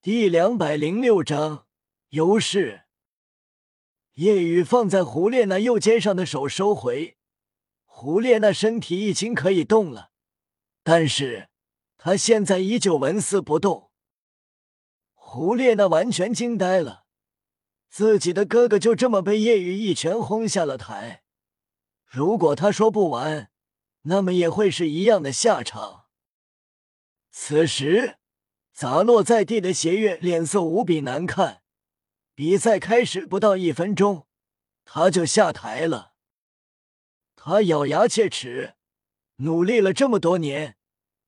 [0.00, 1.66] 第两百零六章
[2.10, 2.84] 优势。
[4.12, 7.18] 夜雨放在胡列娜右肩上的手收回，
[7.84, 10.12] 胡列娜身体已经可以动了，
[10.84, 11.48] 但是
[11.96, 13.90] 她现在依旧纹丝不动。
[15.14, 17.04] 胡列娜完全惊呆了，
[17.90, 21.24] 自己的哥哥就这么被夜雨一拳轰下了台。
[22.06, 23.50] 如果他说不完，
[24.02, 26.04] 那么也会是一样的下场。
[27.32, 28.14] 此时。
[28.80, 31.62] 砸落在地的邪月脸色无比难看。
[32.36, 34.28] 比赛开始不到一分钟，
[34.84, 36.12] 他就下台了。
[37.34, 38.74] 他咬牙切齿，
[39.38, 40.76] 努力了这么多年，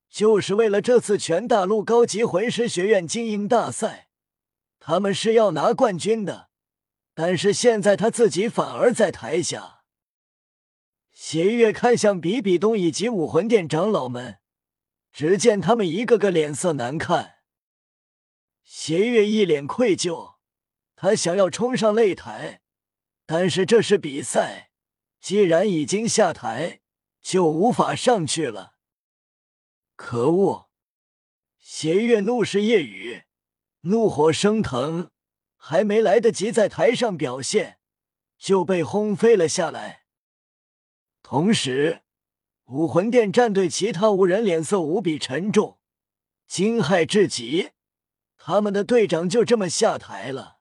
[0.09, 4.11] 就是为了这次全大陆高级魂师学院精英大赛。
[4.79, 6.51] 他们是要拿冠军的，
[7.15, 9.81] 但是现在他自己反而在台下。
[11.13, 14.39] 邪月看向比比东以及武魂殿长老们，
[15.13, 17.39] 只见他们一个个脸色难看。
[18.73, 20.37] 邪月一脸愧疚，
[20.95, 22.63] 他想要冲上擂台，
[23.27, 24.71] 但是这是比赛，
[25.21, 26.81] 既然已经下台，
[27.21, 28.77] 就无法上去了。
[29.97, 30.71] 可恶！
[31.59, 33.25] 邪月怒视夜雨，
[33.81, 35.11] 怒火升腾，
[35.57, 37.81] 还没来得及在台上表现，
[38.39, 40.05] 就被轰飞了下来。
[41.25, 42.03] 同时，
[42.67, 45.81] 武魂殿战队其他五人脸色无比沉重，
[46.47, 47.73] 惊骇至极。
[48.43, 50.61] 他们的队长就这么下台了。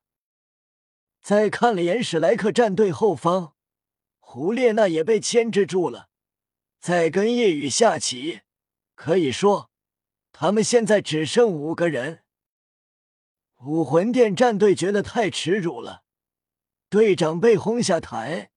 [1.22, 3.53] 再看了眼史莱克战队后方，
[4.19, 6.09] 胡列娜也被牵制住了，
[6.81, 8.41] 在跟夜雨下棋。
[8.95, 9.71] 可以说，
[10.33, 12.23] 他们现在只剩五个人。
[13.63, 16.03] 武魂殿战队觉得太耻辱了，
[16.89, 18.52] 队长被轰下台，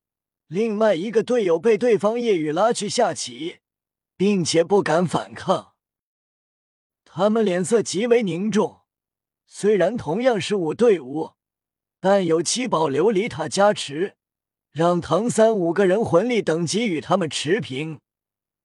[0.48, 3.61] 另外一个队友被对方夜雨拉去下棋，
[4.17, 5.75] 并且不敢反抗，
[7.05, 8.81] 他们脸色极为凝重。
[9.55, 11.33] 虽然同样是五对五，
[12.00, 14.17] 但有七宝琉璃塔加持，
[14.70, 18.01] 让唐三五个人魂力等级与他们持平。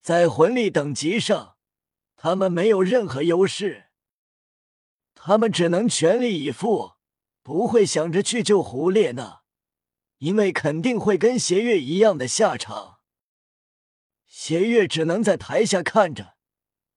[0.02, 1.58] 在魂力等级上，
[2.16, 3.88] 他们没有任何优势。
[5.14, 6.94] 他们只能全力以赴，
[7.44, 9.42] 不会想着去救胡列娜，
[10.19, 13.00] 因为肯定会跟邪月一样的下场。
[14.25, 16.38] 邪月只能在台下看着，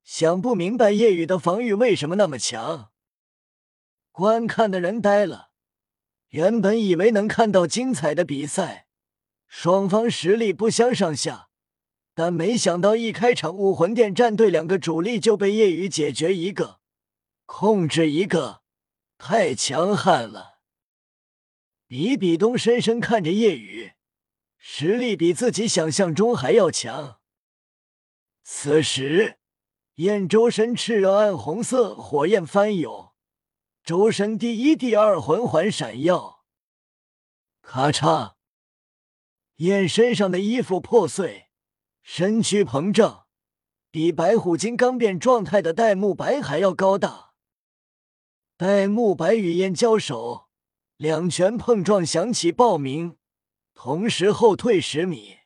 [0.05, 2.93] 想不明白夜雨的防御为什么那么强。
[4.13, 5.51] 观看的人呆了，
[6.29, 8.87] 原本以为能看到精彩的比赛，
[9.47, 11.49] 双方实力不相上下，
[12.15, 16.81] 但没想到一开场武魂殿战队两个主力就被夜雨解决一个，
[17.47, 18.63] 控制一个，
[19.17, 20.61] 太强悍了。
[21.87, 23.93] 比比东深深看着夜雨，
[24.59, 27.19] 实力比自己想象中还要强。
[28.43, 29.39] 此时，
[29.95, 33.10] 燕周身炽热暗红色火焰翻涌。
[33.83, 36.45] 周身第一、第二魂环闪耀，
[37.63, 38.35] 咔嚓！
[39.57, 41.51] 燕身上的衣服破碎，
[42.03, 43.27] 身躯膨胀，
[43.91, 47.33] 比白虎金刚变状态的戴沐白还要高大。
[48.57, 50.49] 戴沐白与燕交手，
[50.97, 53.17] 两拳碰撞响起爆鸣，
[53.75, 55.39] 同时后退十米。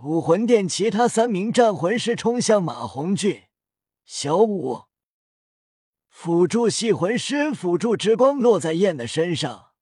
[0.00, 3.44] 武魂殿其他三名战魂师冲向马红俊、
[4.04, 4.85] 小舞。
[6.18, 9.74] 辅助系魂师辅助之光落在燕的身上，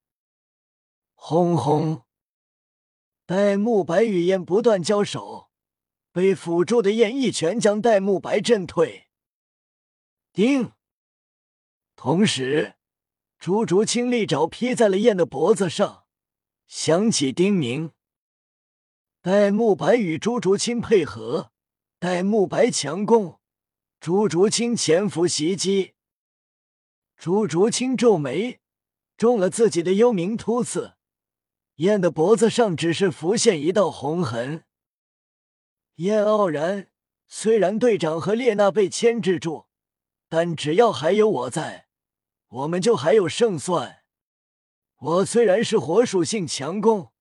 [1.15, 2.03] 轰轰！
[3.25, 5.49] 戴沐白与燕不断交手，
[6.11, 9.07] 被辅助的燕一拳将戴沐白震退。
[10.33, 10.73] 叮！
[11.95, 12.75] 同时，
[13.39, 16.05] 朱竹清利爪劈在了燕的脖子上，
[16.67, 17.93] 响起叮鸣。
[19.23, 21.53] 戴沐白与朱竹清配合，
[22.01, 23.39] 戴沐白强攻，
[24.01, 25.95] 朱竹清潜伏袭击。
[27.17, 28.61] 朱竹清皱眉，
[29.17, 30.95] 中了自己的幽冥突刺，
[31.77, 34.65] 燕的脖子上只是浮现一道红痕。
[35.97, 36.91] 燕傲然，
[37.27, 39.67] 虽然队长和列娜被牵制住，
[40.29, 41.89] 但只要还有我在，
[42.49, 44.03] 我们就还有胜算。
[44.97, 47.13] 我虽然是火属性强攻，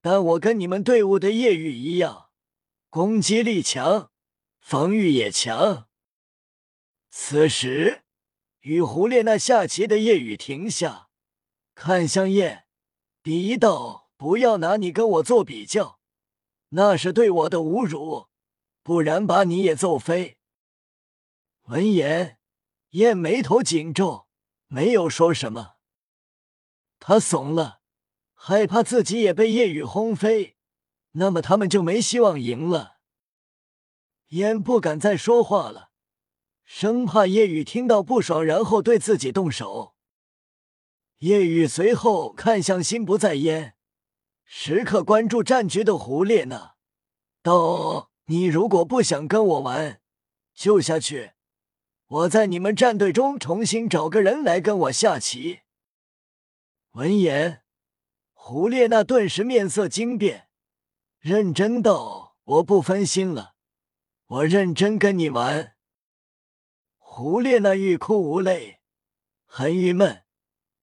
[0.00, 2.28] 但我跟你们队伍的夜雨一样，
[2.90, 4.10] 攻击力强，
[4.60, 5.88] 防御也强。
[7.10, 8.01] 此时。
[8.62, 11.08] 与胡列娜下棋的夜雨停下，
[11.74, 12.66] 看向燕，
[13.22, 16.00] 鄙夷道：“不要拿你跟我做比较，
[16.70, 18.28] 那是对我的侮辱。
[18.84, 20.38] 不然把你也揍飞。”
[21.66, 22.38] 闻言，
[22.90, 24.26] 燕眉头紧皱，
[24.66, 25.74] 没有说什么。
[26.98, 27.80] 他怂了，
[28.34, 30.56] 害怕自己也被夜雨轰飞，
[31.12, 32.98] 那么他们就没希望赢了。
[34.28, 35.91] 燕不敢再说话了。
[36.64, 39.94] 生怕叶雨听到不爽，然后对自己动手。
[41.18, 43.74] 叶雨随后看向心不在焉、
[44.44, 46.74] 时刻关注战局的胡列娜，
[47.42, 50.00] 道：“你如果不想跟我玩，
[50.54, 51.32] 就下去。
[52.06, 55.60] 我在你们战队中重新找个人来跟我下棋。”
[56.92, 57.62] 闻言，
[58.32, 60.48] 胡列娜顿时面色惊变，
[61.20, 63.54] 认真道：“我不分心了，
[64.26, 65.71] 我认真跟你玩。”
[67.14, 68.78] 胡列娜欲哭无泪，
[69.44, 70.22] 很郁闷。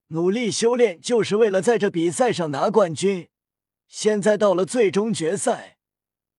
[0.09, 3.29] 努力修炼就是为了在这比赛上拿冠军，
[3.87, 5.79] 现在到了最终决赛，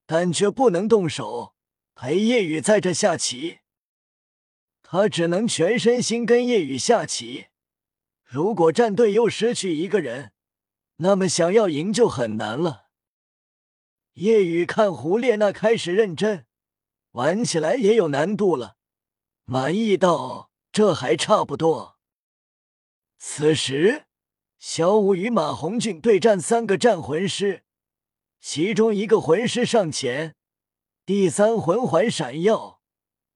[0.07, 1.57] 但却不能动手
[1.97, 3.59] 陪叶雨在这下棋，
[4.81, 7.47] 他只能全身心跟叶雨下棋。
[8.23, 10.31] 如果战队又失去一个人，
[10.99, 12.85] 那么想要赢就很难了。
[14.13, 16.47] 叶雨看胡列娜开始认真
[17.11, 18.77] 玩起来，也有难度了，
[19.45, 21.99] 满意道：“这还差不多。”
[23.19, 24.07] 此时，
[24.59, 27.65] 小舞与马红俊对战三个战魂师，
[28.41, 30.37] 其中一个魂师上前，
[31.05, 32.81] 第三魂环闪耀，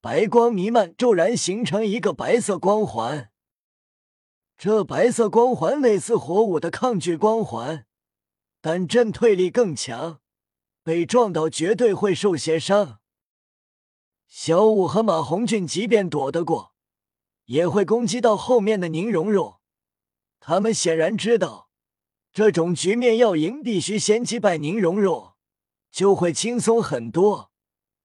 [0.01, 3.31] 白光弥漫，骤然形成一个白色光环。
[4.57, 7.87] 这白色光环类似火舞的抗拒光环，
[8.61, 10.21] 但震退力更强，
[10.83, 13.01] 被撞到绝对会受些伤。
[14.27, 16.75] 小舞和马红俊即便躲得过，
[17.45, 19.61] 也会攻击到后面的宁荣荣。
[20.41, 21.71] 他们显然知道，
[22.33, 25.35] 这种局面要赢，必须先击败宁荣荣，
[25.91, 27.53] 就会轻松很多，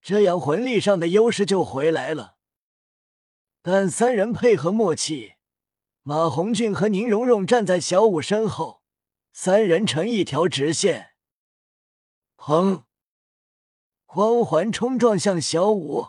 [0.01, 2.37] 这样魂力上的优势就回来了。
[3.61, 5.33] 但三人配合默契，
[6.03, 8.81] 马红俊和宁荣荣站在小五身后，
[9.33, 11.09] 三人成一条直线。
[12.37, 12.83] 砰！
[14.11, 16.07] 光环冲撞向小五，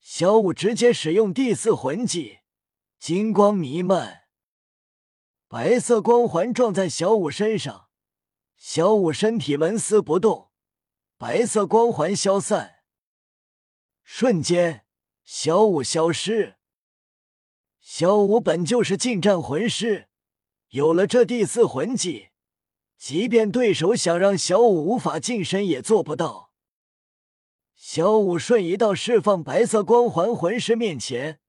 [0.00, 2.40] 小五直接使用第四魂技，
[2.98, 4.24] 金光弥漫。
[5.46, 7.86] 白色光环撞在小五身上，
[8.56, 10.50] 小五身体纹丝不动，
[11.16, 12.78] 白色光环消散，
[14.02, 14.84] 瞬间
[15.22, 16.56] 小五消失。
[17.78, 20.08] 小五本就是近战魂师，
[20.70, 22.30] 有了这第四魂技，
[22.98, 26.45] 即便对手想让小五无法近身也做不到。
[27.76, 31.40] 小五瞬移到释放白色光环魂师面前，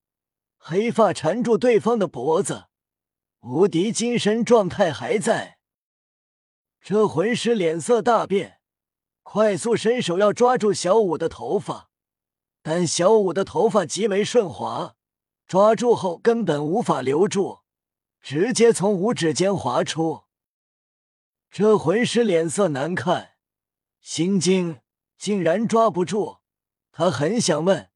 [0.57, 2.65] 黑发缠住对方的脖子。
[3.39, 5.57] 无敌精神状态还在，
[6.81, 8.59] 这魂师脸色大变，
[9.23, 11.89] 快速伸手要抓住小五的头发，
[12.61, 14.95] 但小五的头发极为顺滑，
[15.47, 17.59] 抓住后根本无法留住，
[18.19, 20.23] 直接从五指间滑出。
[21.49, 23.35] 这魂师脸色难看，
[24.01, 24.81] 心惊，
[25.17, 26.37] 竟然抓不住。
[26.91, 27.91] 他很想问：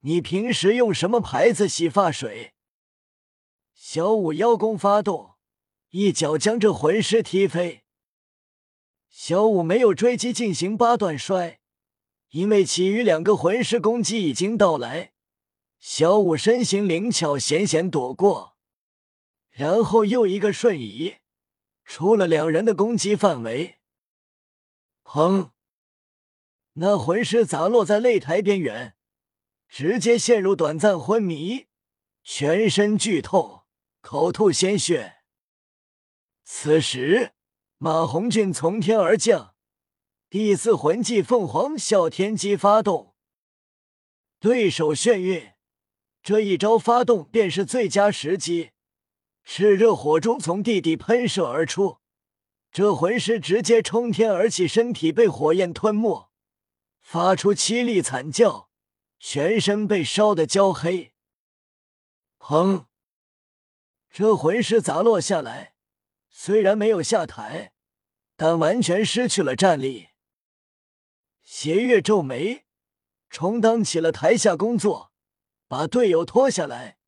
[0.00, 2.54] 你平时用什么牌子洗发水？
[3.74, 5.34] 小五邀功发动，
[5.90, 7.84] 一脚将这魂师踢飞。
[9.08, 11.60] 小五没有追击进行八段摔，
[12.30, 15.12] 因为其余两个魂师攻击已经到来。
[15.78, 18.56] 小五身形灵巧，险险躲过，
[19.50, 21.16] 然后又一个瞬移，
[21.84, 23.76] 出了两人的攻击范围。
[25.04, 25.50] 砰！
[26.78, 28.94] 那魂师砸落在擂台边缘，
[29.66, 31.66] 直接陷入短暂昏迷，
[32.22, 33.64] 全身剧透。
[34.02, 35.16] 口吐鲜血。
[36.44, 37.32] 此时，
[37.78, 39.54] 马红俊从天而降，
[40.30, 43.14] 第四魂技凤凰啸天机发动。
[44.38, 45.54] 对手眩晕，
[46.22, 48.70] 这一招发动便是最佳时机。
[49.44, 51.98] 炽热火珠从地底喷射而出，
[52.70, 56.30] 这魂师直接冲天而起，身体被火焰吞没，
[57.08, 58.68] 发出凄厉惨叫，
[59.20, 61.14] 全身被烧得焦黑。
[62.40, 62.86] 砰！
[64.10, 65.76] 这魂师砸落下来，
[66.28, 67.72] 虽然没有下台，
[68.34, 70.08] 但完全失去了战力。
[71.44, 72.64] 邪月皱眉，
[73.30, 75.12] 充当起了台下工作，
[75.68, 76.98] 把队友拖下来。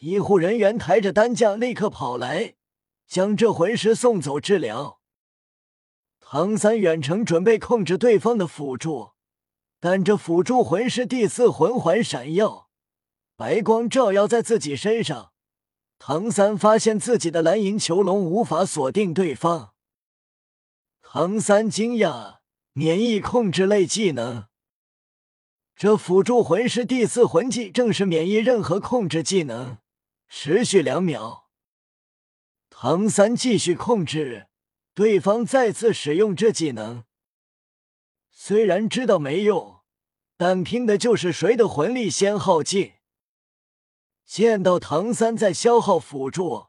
[0.00, 2.56] 医护人员抬着担架立刻跑来，
[3.06, 5.00] 将这魂师送走治疗。
[6.20, 9.11] 唐三远程准备控制对方的辅助，
[9.84, 12.68] 但这辅助魂师第四魂环闪耀，
[13.34, 15.32] 白光照耀在自己身上。
[15.98, 19.74] 唐三发现自己的蓝银囚笼无法锁定对方。
[21.02, 22.36] 唐三惊讶，
[22.72, 24.44] 免疫控制类技能，
[25.74, 29.78] 这辅助魂师第四魂技正是免疫任何控制技能，
[30.28, 31.48] 持续两秒。
[32.70, 34.46] 唐三继续控制，
[34.94, 37.02] 对方再次使用这技能，
[38.44, 39.82] 虽然知道没用，
[40.36, 42.94] 但拼的就是谁的魂力先耗尽。
[44.26, 46.66] 见到唐三在消耗辅助，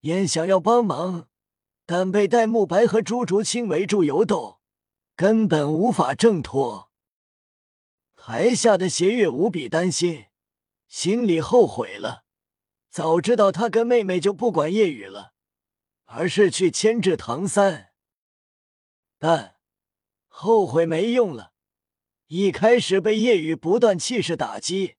[0.00, 1.28] 燕想要帮忙，
[1.84, 4.62] 但被戴沐白和朱竹清围住游斗，
[5.14, 6.90] 根本无法挣脱。
[8.16, 10.28] 台下的邪月无比担心，
[10.88, 12.24] 心里后悔了。
[12.88, 15.34] 早知道他跟妹妹就不管夜雨了，
[16.06, 17.90] 而是去牵制唐三。
[19.18, 19.59] 但
[20.32, 21.52] 后悔没用了。
[22.28, 24.94] 一开始被夜雨不断气势打击，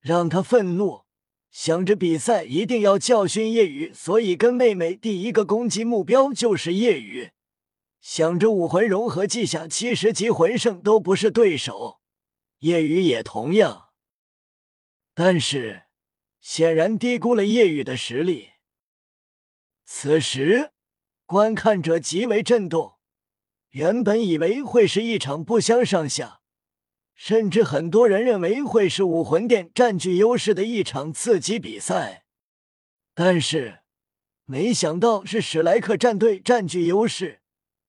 [0.00, 1.04] 让他愤怒，
[1.52, 7.30] 想着比赛一定要教训夜雨，所以跟妹妹第一个攻击目标就是夜雨。
[8.00, 12.00] 想着武魂融合技下七十级魂圣都不是对手，
[12.58, 13.90] 夜雨也同样。
[15.14, 15.84] 但是。
[16.42, 18.50] 显然低估了夜雨的实力。
[19.84, 20.72] 此时，
[21.24, 22.98] 观看者极为震动。
[23.72, 26.40] 原本以为会是一场不相上下，
[27.14, 32.24] 甚至很多人认为会是武魂殿占据优势的一场刺激比赛，
[33.14, 33.80] 但是
[34.44, 37.40] 没想到是史莱克战队占据优势，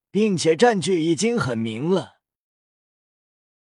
[0.09, 2.19] 并且占据已经很明了。